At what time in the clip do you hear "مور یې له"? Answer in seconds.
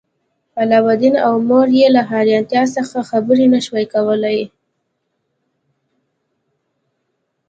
1.47-2.01